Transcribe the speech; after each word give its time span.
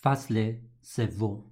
Fasse-les, 0.00 0.62
c'est 0.80 1.18
bon. 1.18 1.42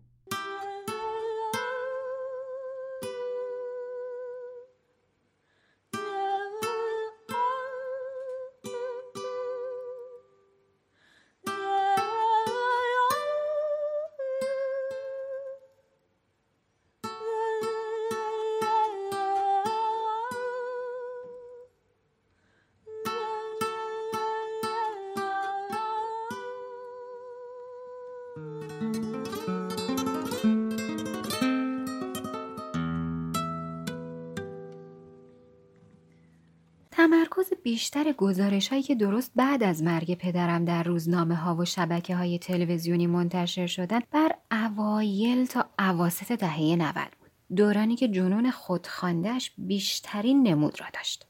تمرکز 37.46 37.62
بیشتر 37.62 38.12
گزارش 38.12 38.68
هایی 38.68 38.82
که 38.82 38.94
درست 38.94 39.32
بعد 39.36 39.62
از 39.62 39.82
مرگ 39.82 40.14
پدرم 40.14 40.64
در 40.64 40.82
روزنامه 40.82 41.34
ها 41.34 41.56
و 41.56 41.64
شبکه 41.64 42.16
های 42.16 42.38
تلویزیونی 42.38 43.06
منتشر 43.06 43.66
شدن 43.66 44.00
بر 44.10 44.32
اوایل 44.50 45.46
تا 45.46 45.64
اواسط 45.78 46.32
دهه 46.32 46.60
90 46.60 46.94
بود. 46.94 47.56
دورانی 47.56 47.96
که 47.96 48.08
جنون 48.08 48.50
خودخواندهش 48.50 49.52
بیشترین 49.58 50.42
نمود 50.48 50.80
را 50.80 50.86
داشت. 50.94 51.26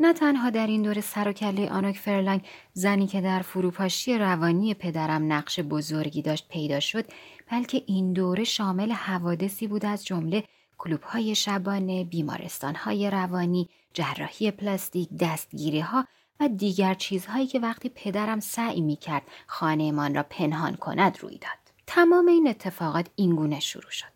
نه 0.00 0.12
تنها 0.12 0.50
در 0.50 0.66
این 0.66 0.82
دوره 0.82 1.00
سر 1.00 1.28
و 1.28 1.32
کله 1.32 1.70
آنوک 1.70 1.96
فرلانگ 1.96 2.46
زنی 2.72 3.06
که 3.06 3.20
در 3.20 3.42
فروپاشی 3.42 4.18
روانی 4.18 4.74
پدرم 4.74 5.32
نقش 5.32 5.60
بزرگی 5.60 6.22
داشت 6.22 6.48
پیدا 6.48 6.80
شد 6.80 7.04
بلکه 7.50 7.82
این 7.86 8.12
دوره 8.12 8.44
شامل 8.44 8.92
حوادثی 8.92 9.66
بود 9.66 9.86
از 9.86 10.04
جمله 10.04 10.44
کلوب 10.80 11.02
های 11.02 11.34
شبانه، 11.34 12.04
بیمارستان 12.04 12.74
های 12.74 13.10
روانی، 13.10 13.68
جراحی 13.94 14.50
پلاستیک، 14.50 15.08
دستگیری 15.20 15.80
ها 15.80 16.06
و 16.40 16.48
دیگر 16.48 16.94
چیزهایی 16.94 17.46
که 17.46 17.60
وقتی 17.60 17.88
پدرم 17.88 18.40
سعی 18.40 18.80
می 18.80 18.96
کرد 18.96 19.22
خانهمان 19.46 20.14
را 20.14 20.22
پنهان 20.22 20.76
کند 20.76 21.18
روی 21.20 21.38
داد. 21.38 21.50
تمام 21.86 22.26
این 22.26 22.48
اتفاقات 22.48 23.06
اینگونه 23.16 23.60
شروع 23.60 23.90
شد. 23.90 24.12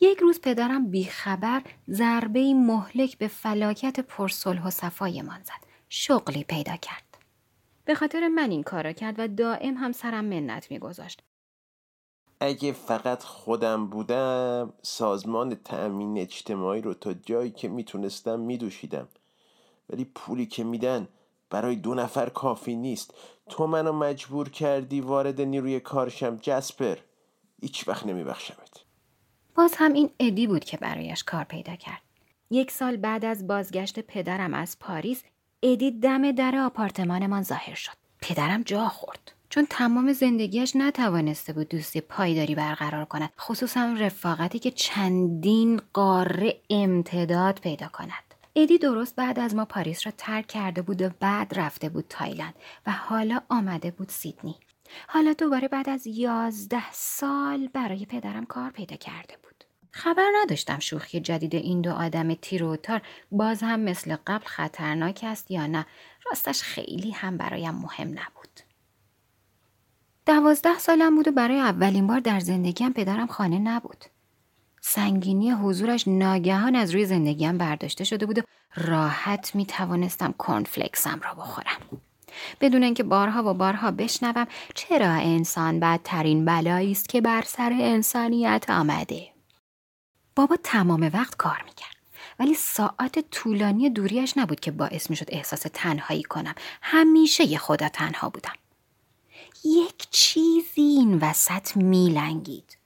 یک 0.00 0.18
روز 0.18 0.40
پدرم 0.40 0.90
بیخبر 0.90 1.62
ضربه 1.90 2.54
مهلک 2.54 3.18
به 3.18 3.28
فلاکت 3.28 4.00
پرصلح 4.00 4.66
و 4.66 4.70
صفایمان 4.70 5.42
زد. 5.42 5.66
شغلی 5.88 6.44
پیدا 6.44 6.76
کرد. 6.76 7.18
به 7.84 7.94
خاطر 7.94 8.28
من 8.28 8.50
این 8.50 8.62
کارا 8.62 8.92
کرد 8.92 9.14
و 9.18 9.28
دائم 9.28 9.74
هم 9.74 9.92
سرم 9.92 10.24
منت 10.24 10.70
میگذاشت. 10.70 11.22
اگه 12.40 12.72
فقط 12.72 13.22
خودم 13.22 13.86
بودم 13.86 14.72
سازمان 14.82 15.54
تأمین 15.54 16.18
اجتماعی 16.18 16.80
رو 16.80 16.94
تا 16.94 17.12
جایی 17.12 17.50
که 17.50 17.68
می‌تونستم 17.68 18.40
میدوشیدم 18.40 19.08
ولی 19.90 20.04
پولی 20.04 20.46
که 20.46 20.64
میدن 20.64 21.08
برای 21.50 21.76
دو 21.76 21.94
نفر 21.94 22.28
کافی 22.28 22.76
نیست 22.76 23.14
تو 23.48 23.66
منو 23.66 23.92
مجبور 23.92 24.48
کردی 24.48 25.00
وارد 25.00 25.40
نیروی 25.40 25.80
کارشم 25.80 26.36
جسپر 26.36 26.96
هیچ 27.60 27.88
وقت 27.88 28.06
نمیبخشمت 28.06 28.84
باز 29.54 29.74
هم 29.76 29.92
این 29.92 30.10
ادی 30.20 30.46
بود 30.46 30.64
که 30.64 30.76
برایش 30.76 31.24
کار 31.24 31.44
پیدا 31.44 31.76
کرد. 31.76 32.02
یک 32.50 32.70
سال 32.70 32.96
بعد 32.96 33.24
از 33.24 33.46
بازگشت 33.46 34.00
پدرم 34.00 34.54
از 34.54 34.78
پاریس 34.78 35.22
ادی 35.62 35.90
دم 35.90 36.32
در 36.32 36.56
آپارتمانمان 36.56 37.42
ظاهر 37.42 37.74
شد. 37.74 37.92
پدرم 38.22 38.62
جا 38.62 38.88
خورد. 38.88 39.32
چون 39.50 39.66
تمام 39.70 40.12
زندگیش 40.12 40.76
نتوانسته 40.76 41.52
بود 41.52 41.68
دوستی 41.68 42.00
پایداری 42.00 42.54
برقرار 42.54 43.04
کند 43.04 43.30
خصوصا 43.40 43.96
رفاقتی 43.98 44.58
که 44.58 44.70
چندین 44.70 45.80
قاره 45.92 46.60
امتداد 46.70 47.60
پیدا 47.60 47.88
کند. 47.88 48.34
ادی 48.54 48.78
درست 48.78 49.16
بعد 49.16 49.38
از 49.38 49.54
ما 49.54 49.64
پاریس 49.64 50.06
را 50.06 50.12
ترک 50.18 50.46
کرده 50.46 50.82
بود 50.82 51.02
و 51.02 51.10
بعد 51.20 51.58
رفته 51.58 51.88
بود 51.88 52.04
تایلند 52.08 52.54
و 52.86 52.90
حالا 52.90 53.40
آمده 53.48 53.90
بود 53.90 54.08
سیدنی. 54.08 54.56
حالا 55.08 55.32
دوباره 55.32 55.68
بعد 55.68 55.88
از 55.88 56.06
یازده 56.06 56.92
سال 56.92 57.68
برای 57.68 58.06
پدرم 58.06 58.46
کار 58.46 58.70
پیدا 58.70 58.96
کرده 58.96 59.36
بود. 59.42 59.64
خبر 59.90 60.28
نداشتم 60.42 60.78
شوخی 60.78 61.20
جدید 61.20 61.54
این 61.54 61.80
دو 61.80 61.92
آدم 61.92 62.34
تیروتار 62.34 63.02
باز 63.30 63.62
هم 63.62 63.80
مثل 63.80 64.16
قبل 64.26 64.46
خطرناک 64.46 65.20
است 65.26 65.50
یا 65.50 65.66
نه. 65.66 65.86
راستش 66.26 66.62
خیلی 66.62 67.10
هم 67.10 67.36
برایم 67.36 67.74
مهم 67.74 68.08
نبود. 68.08 68.69
دوازده 70.30 70.78
سالم 70.78 71.16
بود 71.16 71.28
و 71.28 71.32
برای 71.32 71.60
اولین 71.60 72.06
بار 72.06 72.20
در 72.20 72.40
زندگیم 72.40 72.92
پدرم 72.92 73.26
خانه 73.26 73.58
نبود. 73.58 74.04
سنگینی 74.80 75.50
حضورش 75.50 76.08
ناگهان 76.08 76.76
از 76.76 76.90
روی 76.90 77.06
زندگیم 77.06 77.58
برداشته 77.58 78.04
شده 78.04 78.26
بود 78.26 78.38
و 78.38 78.42
راحت 78.76 79.54
می 79.54 79.66
توانستم 79.66 80.34
کورنفلکسم 80.38 81.20
را 81.24 81.34
بخورم. 81.34 82.00
بدون 82.60 82.82
اینکه 82.82 83.02
بارها 83.02 83.50
و 83.50 83.54
بارها 83.54 83.90
بشنوم 83.90 84.46
چرا 84.74 85.10
انسان 85.10 85.80
بدترین 85.80 86.44
بلایی 86.44 86.92
است 86.92 87.08
که 87.08 87.20
بر 87.20 87.42
سر 87.46 87.72
انسانیت 87.80 88.64
آمده. 88.68 89.28
بابا 90.36 90.56
تمام 90.64 91.10
وقت 91.14 91.36
کار 91.36 91.62
می‌کرد. 91.64 91.96
ولی 92.38 92.54
ساعت 92.54 93.30
طولانی 93.30 93.90
دوریش 93.90 94.38
نبود 94.38 94.60
که 94.60 94.70
باعث 94.70 95.10
می 95.10 95.16
شد 95.16 95.26
احساس 95.28 95.66
تنهایی 95.72 96.22
کنم. 96.22 96.54
همیشه 96.82 97.44
یه 97.44 97.58
خدا 97.58 97.88
تنها 97.88 98.28
بودم. 98.28 98.59
یک 99.64 100.10
چیزی 100.10 100.80
این 100.80 101.18
وسط 101.18 101.76
میلنگید. 101.76 102.76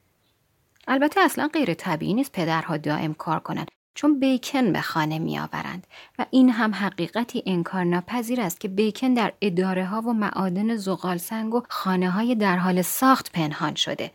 البته 0.88 1.20
اصلا 1.20 1.48
غیر 1.52 1.74
طبیعی 1.74 2.14
نیست 2.14 2.32
پدرها 2.32 2.76
دائم 2.76 3.14
کار 3.14 3.40
کنند 3.40 3.68
چون 3.94 4.20
بیکن 4.20 4.72
به 4.72 4.80
خانه 4.80 5.18
می 5.18 5.38
آورند 5.38 5.86
و 6.18 6.26
این 6.30 6.50
هم 6.50 6.74
حقیقتی 6.74 7.42
انکار 7.46 7.84
ناپذیر 7.84 8.40
است 8.40 8.60
که 8.60 8.68
بیکن 8.68 9.14
در 9.14 9.32
اداره 9.40 9.86
ها 9.86 10.00
و 10.00 10.12
معادن 10.12 10.76
زغال 10.76 11.16
سنگ 11.16 11.54
و 11.54 11.62
خانه 11.68 12.10
های 12.10 12.34
در 12.34 12.56
حال 12.56 12.82
ساخت 12.82 13.32
پنهان 13.32 13.74
شده. 13.74 14.10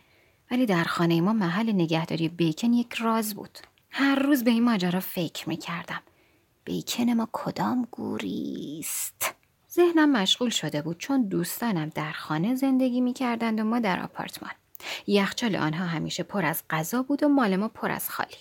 ولی 0.50 0.66
در 0.66 0.84
خانه 0.84 1.20
ما 1.20 1.32
محل 1.32 1.72
نگهداری 1.72 2.28
بیکن 2.28 2.72
یک 2.72 2.94
راز 2.94 3.34
بود. 3.34 3.58
هر 3.90 4.14
روز 4.14 4.44
به 4.44 4.50
این 4.50 4.64
ماجرا 4.64 5.00
فکر 5.00 5.48
می 5.48 5.56
کردم 5.56 6.02
بیکن 6.64 7.12
ما 7.12 7.28
کدام 7.32 7.88
گوریست 7.90 9.34
ذهنم 9.72 10.12
مشغول 10.12 10.50
شده 10.50 10.82
بود 10.82 10.98
چون 10.98 11.22
دوستانم 11.22 11.88
در 11.94 12.12
خانه 12.12 12.54
زندگی 12.54 13.00
می 13.00 13.12
کردند 13.12 13.60
و 13.60 13.64
ما 13.64 13.80
در 13.80 14.02
آپارتمان. 14.02 14.52
یخچال 15.06 15.56
آنها 15.56 15.86
همیشه 15.86 16.22
پر 16.22 16.46
از 16.46 16.62
غذا 16.70 17.02
بود 17.02 17.22
و 17.22 17.28
مال 17.28 17.56
ما 17.56 17.68
پر 17.68 17.90
از 17.90 18.10
خالی. 18.10 18.36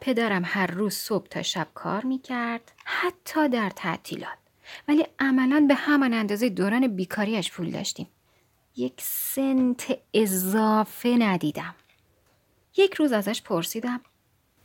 پدرم 0.00 0.42
هر 0.44 0.66
روز 0.66 0.94
صبح 0.94 1.26
تا 1.26 1.42
شب 1.42 1.66
کار 1.74 2.04
می 2.04 2.18
کرد 2.18 2.72
حتی 2.84 3.48
در 3.48 3.70
تعطیلات. 3.70 4.38
ولی 4.88 5.06
عملا 5.18 5.64
به 5.68 5.74
همان 5.74 6.14
اندازه 6.14 6.48
دوران 6.48 6.88
بیکاریش 6.96 7.52
پول 7.52 7.70
داشتیم. 7.70 8.06
یک 8.76 8.94
سنت 8.98 9.98
اضافه 10.14 11.16
ندیدم. 11.18 11.74
یک 12.76 12.94
روز 12.94 13.12
ازش 13.12 13.42
پرسیدم 13.42 14.00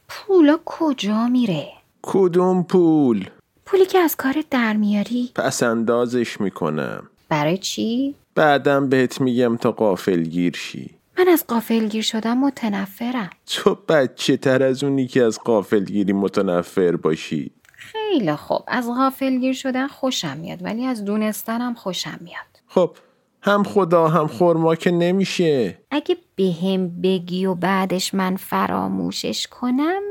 پولا 0.08 0.60
کجا 0.66 1.28
میره؟ 1.28 1.72
کدوم 2.02 2.64
پول؟ 2.64 3.30
پولی 3.72 3.86
که 3.86 4.00
از 4.00 4.16
کارت 4.16 4.46
در 4.50 4.74
میاری؟ 4.74 5.32
پس 5.36 5.64
اندازش 5.64 6.42
می‌کنم. 6.42 7.10
برای 7.30 7.58
چی؟ 7.58 8.16
بعدم 8.36 8.90
بهت 8.90 9.22
میگم 9.22 9.58
تا 9.58 9.72
قافل 9.72 10.24
گیر 10.24 10.56
شی. 10.56 10.90
من 11.18 11.28
از 11.28 11.48
قافلگیر 11.48 12.02
شدم 12.02 12.38
متنفرم. 12.38 13.30
تو 13.46 13.78
بچه 13.90 14.38
تر 14.38 14.64
از 14.64 14.84
اونی 14.84 15.08
که 15.08 15.24
از 15.24 15.40
قافلگیری 15.40 16.14
متنفر 16.14 16.96
باشی. 16.96 17.52
خیلی 17.72 18.36
خوب. 18.36 18.64
از 18.68 18.88
غافلگیر 18.88 19.54
شدن 19.54 19.88
خوشم 19.88 20.38
میاد 20.38 20.64
ولی 20.64 20.86
از 20.86 21.06
دونستنم 21.06 21.74
خوشم 21.74 22.20
میاد. 22.22 22.62
خب 22.68 22.92
هم 23.42 23.64
خدا 23.64 24.08
هم 24.08 24.28
خورما 24.28 24.76
که 24.76 24.92
نمیشه. 24.92 25.78
اگه 25.92 26.18
بهم 26.36 27.02
بگی 27.02 27.46
و 27.46 27.56
بعدش 27.56 28.14
من 28.14 28.36
فراموشش 28.36 29.48
کنم 29.48 30.02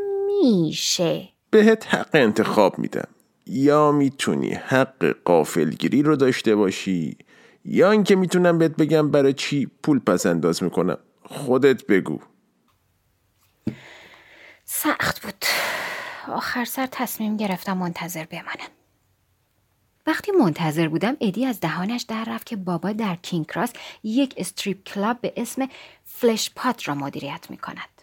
میشه. 0.43 1.29
بهت 1.51 1.95
حق 1.95 2.11
انتخاب 2.15 2.79
میدم. 2.79 3.09
یا 3.49 3.93
می‌تونی 3.93 4.51
حق 4.51 5.17
قافلگیری 5.25 6.03
رو 6.03 6.17
داشته 6.17 6.57
باشی 6.57 7.17
یا 7.65 7.91
اینکه 7.91 8.17
می‌تونم 8.17 8.59
بهت 8.59 8.77
بگم 8.77 9.11
برای 9.11 9.33
چی 9.33 9.71
پول 9.83 9.99
پس 9.99 10.27
انداز 10.27 10.63
می‌کنم 10.63 10.99
خودت 11.25 11.87
بگو 11.87 12.19
سخت 14.65 15.23
بود 15.23 15.45
آخر 16.29 16.65
سر 16.65 16.89
تصمیم 16.93 17.37
گرفتم 17.37 17.77
منتظر 17.77 18.25
بمانم 18.25 18.71
وقتی 20.07 20.33
منتظر 20.33 20.89
بودم 20.89 21.17
ادی 21.21 21.47
از 21.47 21.61
دهانش 21.61 22.03
در 22.03 22.25
رفت 22.25 22.47
که 22.47 22.57
بابا 22.57 22.93
در 22.93 23.17
کینگ 23.17 23.47
کراس 23.47 23.73
یک 24.03 24.35
strip 24.37 24.83
club 24.83 25.21
به 25.21 25.33
اسم 25.37 25.69
Fleshpot 26.05 26.89
را 26.89 26.95
مدیریت 26.95 27.47
می 27.51 27.57
کند. 27.57 28.03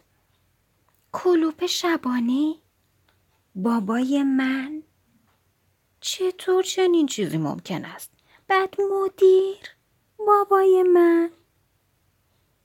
کلوپ 1.11 1.65
شبانه؟ 1.65 2.55
بابای 3.55 4.23
من؟ 4.23 4.83
چطور 6.37 6.63
چنین 6.63 7.07
چیزی 7.07 7.37
ممکن 7.37 7.85
است؟ 7.85 8.11
بعد 8.47 8.75
مدیر؟ 8.81 9.57
بابای 10.27 10.83
من؟ 10.83 11.29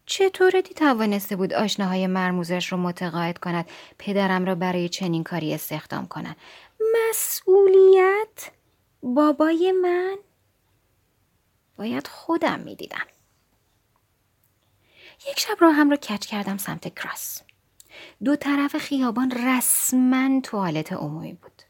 چطوری 0.07 0.63
توانسته 0.63 1.37
بود 1.37 1.53
آشناهای 1.53 2.07
مرموزش 2.07 2.73
رو 2.73 2.79
متقاعد 2.79 3.39
کند 3.39 3.69
پدرم 3.99 4.45
را 4.45 4.55
برای 4.55 4.89
چنین 4.89 5.25
کاری 5.25 5.55
استخدام 5.55 6.07
کنند 6.07 6.37
مسئولیت 7.11 8.51
بابای 9.03 9.73
من 9.73 10.17
باید 11.77 12.07
خودم 12.07 12.61
می‌دیدم 12.61 13.07
یک 15.31 15.41
شب 15.41 15.57
را 15.59 15.71
هم 15.73 15.91
را 15.91 15.97
کچ 15.97 16.27
کردم 16.27 16.57
سمت 16.57 16.95
کراس 16.95 17.43
دو 18.25 18.37
طرف 18.37 18.77
خیابان 18.77 19.31
رسما 19.31 20.41
توالت 20.41 20.93
عمومی 20.93 21.33
بود 21.33 21.63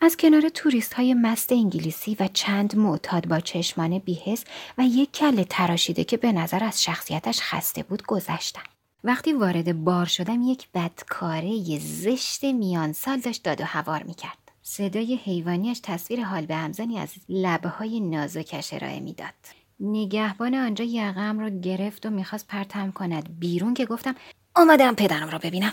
از 0.00 0.16
کنار 0.16 0.48
توریست 0.48 0.94
های 0.94 1.14
مست 1.14 1.52
انگلیسی 1.52 2.16
و 2.20 2.28
چند 2.32 2.76
معتاد 2.76 3.28
با 3.28 3.40
چشمان 3.40 3.98
بیهس 3.98 4.44
و 4.78 4.82
یک 4.82 5.12
کل 5.12 5.42
تراشیده 5.42 6.04
که 6.04 6.16
به 6.16 6.32
نظر 6.32 6.64
از 6.64 6.82
شخصیتش 6.82 7.40
خسته 7.40 7.82
بود 7.82 8.02
گذشتم. 8.02 8.62
وقتی 9.04 9.32
وارد 9.32 9.84
بار 9.84 10.06
شدم 10.06 10.42
یک 10.42 10.68
بدکاره 10.74 11.78
زشت 11.78 12.44
میان 12.44 12.92
سال 12.92 13.20
داشت 13.20 13.42
داد 13.42 13.60
و 13.60 13.64
هوار 13.64 14.02
می‌کرد. 14.02 14.38
صدای 14.62 15.16
حیوانیش 15.16 15.80
تصویر 15.82 16.24
حال 16.24 16.46
به 16.46 16.54
همزنی 16.54 16.98
از 16.98 17.08
لبه 17.28 17.68
های 17.68 18.00
نازکش 18.00 18.72
ارائه 18.72 19.00
می‌داد. 19.00 19.34
نگهبان 19.80 20.54
آنجا 20.54 20.84
یقم 20.84 21.38
را 21.38 21.48
گرفت 21.48 22.06
و 22.06 22.10
می‌خواست 22.10 22.46
پرتم 22.46 22.92
کند 22.92 23.38
بیرون 23.38 23.74
که 23.74 23.86
گفتم 23.86 24.14
آمدم 24.54 24.94
پدرم 24.94 25.30
را 25.30 25.38
ببینم. 25.38 25.72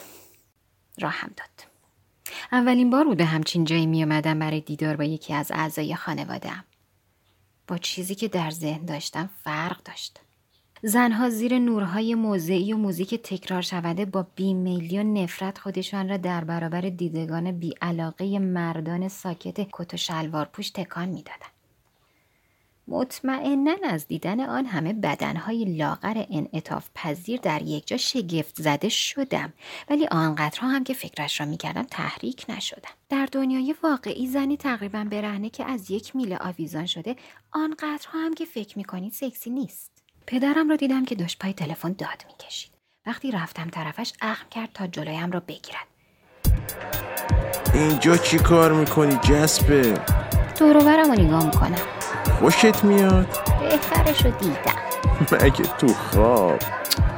راهم 0.99 1.31
داد. 1.37 1.72
اولین 2.51 2.89
بار 2.89 3.05
بوده 3.05 3.25
همچین 3.25 3.63
جایی 3.63 3.85
می 3.85 4.03
اومدم 4.03 4.39
برای 4.39 4.61
دیدار 4.61 4.95
با 4.95 5.03
یکی 5.03 5.33
از 5.33 5.51
اعضای 5.51 5.95
خانوادم. 5.95 6.63
با 7.67 7.77
چیزی 7.77 8.15
که 8.15 8.27
در 8.27 8.51
ذهن 8.51 8.85
داشتم 8.85 9.29
فرق 9.43 9.83
داشت. 9.83 10.19
زنها 10.85 11.29
زیر 11.29 11.59
نورهای 11.59 12.15
موضعی 12.15 12.73
و 12.73 12.77
موزیک 12.77 13.15
تکرار 13.15 13.61
شونده 13.61 14.05
با 14.05 14.27
بیمیلی 14.35 14.99
و 14.99 15.03
نفرت 15.03 15.57
خودشان 15.57 16.09
را 16.09 16.17
در 16.17 16.43
برابر 16.43 16.81
دیدگان 16.81 17.51
بیعلاقه 17.51 18.39
مردان 18.39 19.07
ساکت 19.07 19.67
کت 19.71 19.93
و 19.93 19.97
شلوار 19.97 20.45
پوش 20.45 20.69
تکان 20.69 21.09
می‌دادند. 21.09 21.52
مطمئنا 22.87 23.75
از 23.83 24.07
دیدن 24.07 24.39
آن 24.39 24.65
همه 24.65 24.93
بدنهای 24.93 25.65
لاغر 25.65 26.25
انعطاف 26.31 26.89
پذیر 26.95 27.39
در 27.39 27.61
یک 27.61 27.87
جا 27.87 27.97
شگفت 27.97 28.61
زده 28.61 28.89
شدم. 28.89 29.53
ولی 29.89 30.07
آنقدرها 30.07 30.67
هم 30.67 30.83
که 30.83 30.93
فکرش 30.93 31.39
را 31.39 31.45
می‌کردم 31.45 31.83
تحریک 31.83 32.45
نشدم. 32.49 32.91
در 33.09 33.27
دنیای 33.31 33.75
واقعی 33.83 34.27
زنی 34.27 34.57
تقریبا 34.57 35.07
برهنه 35.11 35.49
که 35.49 35.65
از 35.65 35.91
یک 35.91 36.15
میله 36.15 36.37
آویزان 36.37 36.85
شده 36.85 37.15
آنقدرها 37.51 38.19
هم 38.19 38.33
که 38.33 38.45
فکر 38.45 38.77
می‌کنید 38.77 39.13
سکسی 39.13 39.49
نیست. 39.49 39.91
پدرم 40.27 40.69
را 40.69 40.75
دیدم 40.75 41.05
که 41.05 41.15
داشت 41.15 41.39
پای 41.39 41.53
تلفن 41.53 41.93
داد 41.93 42.25
می‌کشید. 42.27 42.71
وقتی 43.05 43.31
رفتم 43.31 43.69
طرفش 43.69 44.13
اخم 44.21 44.49
کرد 44.51 44.69
تا 44.73 44.87
جلویم 44.87 45.31
را 45.31 45.39
بگیرد. 45.39 45.87
اینجا 47.73 48.17
چی 48.17 48.37
کار 48.37 48.73
می‌کنی 48.73 49.15
جسبه؟ 49.15 50.01
دوروبرم 50.59 51.11
رو 51.11 51.23
نگاه 51.23 51.45
می‌کنم. 51.45 52.02
خوشت 52.39 52.83
میاد؟ 52.83 53.27
بهترشو 53.59 54.29
دیدم. 54.29 54.75
مگه 55.31 55.63
تو 55.77 55.87
خواب؟ 55.87 56.59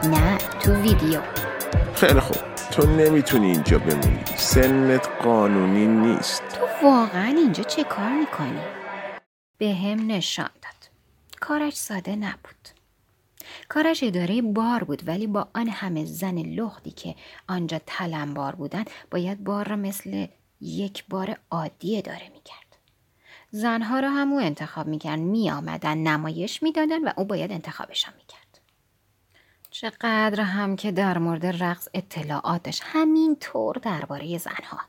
نه 0.03 0.38
تو 0.38 0.73
ویدیو. 0.73 1.21
خیلی 1.95 2.19
خوب. 2.19 2.38
تو 2.71 2.85
نمی‌تونی 2.88 3.51
اینجا 3.51 3.79
بمونی. 3.79 4.23
سنت 4.35 5.09
قانونی 5.23 5.88
نیست. 5.88 6.44
تو 6.47 6.88
واقعا 6.88 7.27
اینجا 7.38 7.63
چه 7.63 7.83
کار 7.83 8.09
می‌کنی؟ 8.09 8.59
به 9.57 9.73
هم 9.73 10.12
نشان 10.12 10.50
داد. 10.62 10.89
کارش 11.39 11.73
ساده 11.73 12.15
نبود. 12.15 12.69
کارش 13.69 14.03
اداره 14.03 14.41
بار 14.41 14.83
بود 14.83 15.07
ولی 15.07 15.27
با 15.27 15.47
آن 15.56 15.67
همه 15.67 16.06
زن 16.06 16.38
لختی 16.38 16.91
که 16.91 17.15
آنجا 17.47 17.79
تلمبار 17.85 18.56
بودن 18.56 18.85
باید 19.12 19.44
بار 19.44 19.67
را 19.67 19.75
مثل 19.75 20.27
یک 20.62 21.03
بار 21.09 21.38
عادی 21.51 21.97
اداره 21.97 22.29
می‌کرد. 22.33 22.64
زنها 23.56 24.00
را 24.00 24.10
هم 24.10 24.34
او 24.34 24.40
انتخاب 24.40 24.88
می‌کرد 24.88 25.19
می 25.19 25.52
آمدن 25.52 25.98
نمایش 25.98 26.63
می‌دادن 26.63 27.04
و 27.07 27.12
او 27.18 27.25
باید 27.25 27.52
انتخابشان 27.52 28.13
می‌کرد 28.18 28.60
چقدر 29.72 30.42
هم 30.42 30.75
که 30.75 30.92
در 30.92 31.18
مورد 31.18 31.46
رقص 31.63 31.88
اطلاعاتش 31.94 32.81
همین 32.84 33.36
طور 33.40 33.75
درباره 33.75 34.38
زنها 34.38 34.80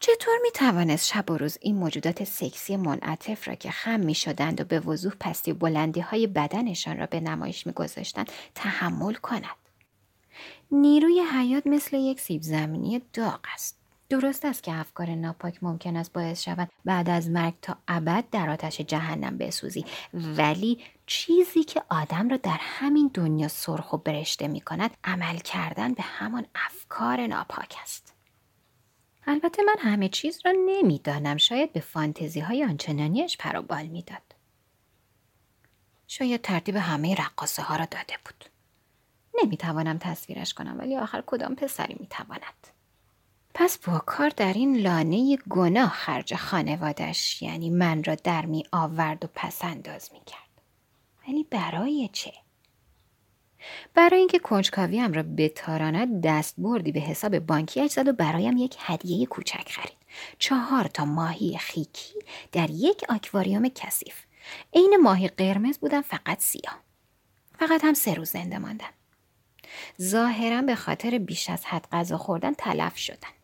چطور 0.00 0.34
می 0.42 0.50
توانست 0.50 1.06
شب 1.06 1.30
و 1.30 1.36
روز 1.36 1.58
این 1.60 1.76
موجودات 1.76 2.24
سکسی 2.24 2.76
منعطف 2.76 3.48
را 3.48 3.54
که 3.54 3.70
خم 3.70 4.00
می 4.00 4.14
شدند 4.14 4.60
و 4.60 4.64
به 4.64 4.80
وضوح 4.80 5.12
پستی 5.20 5.52
بلندی 5.52 6.00
های 6.00 6.26
بدنشان 6.26 6.98
را 6.98 7.06
به 7.06 7.20
نمایش 7.20 7.66
می 7.66 7.72
گذاشتند 7.72 8.32
تحمل 8.54 9.14
کند؟ 9.14 9.56
نیروی 10.70 11.20
حیات 11.20 11.66
مثل 11.66 11.96
یک 11.96 12.20
سیب 12.20 12.42
زمینی 12.42 13.02
داغ 13.12 13.40
است. 13.54 13.85
درست 14.08 14.44
است 14.44 14.62
که 14.62 14.72
افکار 14.72 15.14
ناپاک 15.14 15.62
ممکن 15.62 15.96
است 15.96 16.12
باعث 16.12 16.42
شود 16.42 16.68
بعد 16.84 17.10
از 17.10 17.30
مرگ 17.30 17.54
تا 17.62 17.76
ابد 17.88 18.24
در 18.30 18.50
آتش 18.50 18.80
جهنم 18.80 19.38
بسوزی. 19.38 19.84
ولی 20.12 20.84
چیزی 21.06 21.64
که 21.64 21.82
آدم 21.90 22.28
را 22.28 22.36
در 22.36 22.58
همین 22.60 23.10
دنیا 23.14 23.48
سرخ 23.48 23.92
و 23.92 23.96
برشته 23.96 24.48
می 24.48 24.60
کند 24.60 24.96
عمل 25.04 25.36
کردن 25.36 25.94
به 25.94 26.02
همان 26.02 26.46
افکار 26.54 27.26
ناپاک 27.26 27.76
است. 27.82 28.14
البته 29.26 29.62
من 29.62 29.76
همه 29.78 30.08
چیز 30.08 30.40
را 30.44 30.52
نمی‌دانم. 30.66 31.36
شاید 31.36 31.72
به 31.72 31.80
فانتزی 31.80 32.40
های 32.40 32.64
آنچنانیش 32.64 33.36
پروبال 33.36 33.86
می‌داد. 33.86 34.34
شاید 36.06 36.42
ترتیب 36.42 36.76
همه 36.76 37.14
رقاصه 37.14 37.62
ها 37.62 37.76
را 37.76 37.84
داده 37.84 38.14
بود. 38.24 38.44
نمی‌توانم 39.42 39.98
تصویرش 39.98 40.54
کنم 40.54 40.78
ولی 40.78 40.96
آخر 40.96 41.22
کدام 41.26 41.54
پسری 41.54 41.96
می‌تواند؟ 42.00 42.75
پس 43.58 43.78
با 43.78 43.98
کار 43.98 44.28
در 44.28 44.52
این 44.52 44.76
لانه 44.76 45.36
گناه 45.36 45.88
خرج 45.88 46.34
خانوادش 46.34 47.42
یعنی 47.42 47.70
من 47.70 48.04
را 48.04 48.14
در 48.14 48.46
می 48.46 48.64
آورد 48.72 49.24
و 49.24 49.28
پسنداز 49.34 50.10
می 50.12 50.20
کرد. 50.26 50.62
ولی 51.28 51.44
برای 51.50 52.10
چه؟ 52.12 52.32
برای 53.94 54.18
اینکه 54.18 54.38
کنجکاویم 54.38 55.12
را 55.12 55.22
بتاراند 55.22 56.26
دست 56.26 56.54
بردی 56.58 56.92
به 56.92 57.00
حساب 57.00 57.38
بانکیش 57.38 57.92
زد 57.92 58.08
و 58.08 58.12
برایم 58.12 58.56
یک 58.56 58.76
هدیه 58.80 59.26
کوچک 59.26 59.68
خرید. 59.68 59.96
چهار 60.38 60.84
تا 60.84 61.04
ماهی 61.04 61.58
خیکی 61.58 62.14
در 62.52 62.70
یک 62.70 63.04
آکواریوم 63.08 63.68
کثیف. 63.68 64.14
عین 64.74 64.96
ماهی 65.02 65.28
قرمز 65.28 65.78
بودم 65.78 66.02
فقط 66.02 66.40
سیاه. 66.40 66.82
فقط 67.58 67.84
هم 67.84 67.94
سه 67.94 68.14
روز 68.14 68.30
زنده 68.30 68.58
ماندن. 68.58 68.90
ظاهرا 70.02 70.62
به 70.62 70.74
خاطر 70.74 71.18
بیش 71.18 71.50
از 71.50 71.64
حد 71.64 71.88
غذا 71.92 72.18
خوردن 72.18 72.52
تلف 72.52 72.96
شدن. 72.96 73.35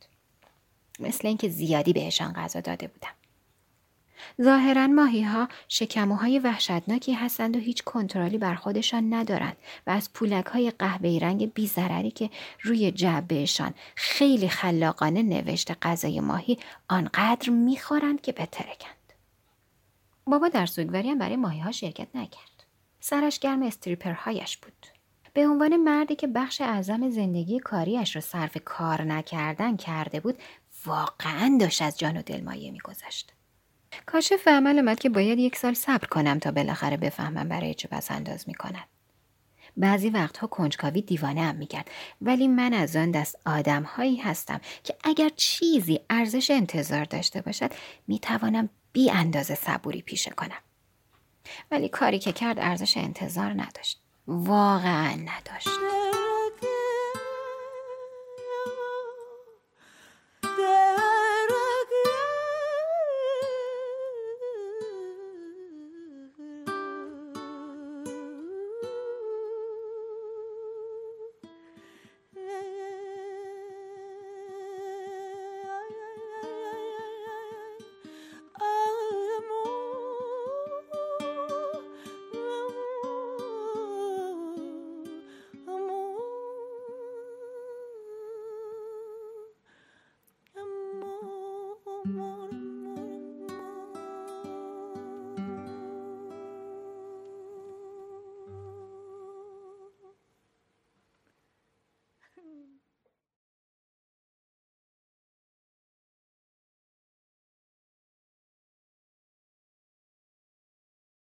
مثل 1.02 1.28
اینکه 1.28 1.48
زیادی 1.48 1.92
بهشان 1.92 2.32
غذا 2.32 2.60
داده 2.60 2.86
بودم. 2.86 3.12
ظاهرا 4.42 4.86
ماهی 4.86 5.22
ها 5.22 5.48
شکموهای 5.68 6.38
وحشتناکی 6.38 7.12
هستند 7.12 7.56
و 7.56 7.58
هیچ 7.58 7.82
کنترلی 7.82 8.38
بر 8.38 8.54
خودشان 8.54 9.14
ندارند 9.14 9.56
و 9.86 9.90
از 9.90 10.12
پولک 10.12 10.46
های 10.46 10.70
قهوه‌ای 10.70 11.20
رنگ 11.20 11.52
بیزرری 11.52 12.10
که 12.10 12.30
روی 12.62 12.90
جعبهشان 12.90 13.74
خیلی 13.94 14.48
خلاقانه 14.48 15.22
نوشته 15.22 15.76
غذای 15.82 16.20
ماهی 16.20 16.58
آنقدر 16.88 17.50
می‌خورند 17.50 18.20
که 18.20 18.32
بترکند. 18.32 19.12
بابا 20.24 20.48
در 20.48 20.66
سوگواری 20.66 21.14
برای 21.14 21.36
ماهی 21.36 21.60
ها 21.60 21.72
شرکت 21.72 22.08
نکرد. 22.14 22.64
سرش 23.00 23.38
گرم 23.38 23.62
استریپرهایش 23.62 24.56
بود. 24.56 24.86
به 25.34 25.48
عنوان 25.48 25.76
مردی 25.76 26.16
که 26.16 26.26
بخش 26.26 26.60
اعظم 26.60 27.10
زندگی 27.10 27.58
کاریش 27.58 28.16
را 28.16 28.22
صرف 28.22 28.58
کار 28.64 29.02
نکردن 29.02 29.76
کرده 29.76 30.20
بود 30.20 30.38
واقعا 30.86 31.56
داشت 31.60 31.82
از 31.82 31.98
جان 31.98 32.16
و 32.16 32.22
دل 32.22 32.40
مایه 32.40 32.70
میگذشت. 32.70 33.32
کاشف 34.06 34.48
عمل 34.48 34.78
اومد 34.78 34.98
که 34.98 35.08
باید 35.08 35.38
یک 35.38 35.56
سال 35.56 35.74
صبر 35.74 36.06
کنم 36.06 36.38
تا 36.38 36.50
بالاخره 36.50 36.96
بفهمم 36.96 37.48
برای 37.48 37.74
چه 37.74 37.88
پس 37.88 38.10
انداز 38.10 38.48
می‌کند. 38.48 38.84
بعضی 39.76 40.10
وقتها 40.10 40.46
کنجکاوی 40.46 41.02
دیوانه 41.02 41.42
هم 41.42 41.54
می‌کرد 41.54 41.90
ولی 42.20 42.48
من 42.48 42.72
از 42.72 42.96
آن 42.96 43.10
دست 43.10 43.38
آدم 43.46 43.82
هایی 43.82 44.16
هستم 44.16 44.60
که 44.84 44.96
اگر 45.04 45.28
چیزی 45.36 46.00
ارزش 46.10 46.50
انتظار 46.50 47.04
داشته 47.04 47.40
باشد 47.40 47.70
می‌توانم 48.06 48.68
بی 48.92 49.10
اندازه 49.10 49.54
صبوری 49.54 50.02
پیشه 50.02 50.30
کنم. 50.30 50.60
ولی 51.70 51.88
کاری 51.88 52.18
که 52.18 52.32
کرد 52.32 52.58
ارزش 52.58 52.96
انتظار 52.96 53.50
نداشت. 53.50 54.00
واقعا 54.26 55.10
نداشت. 55.10 55.68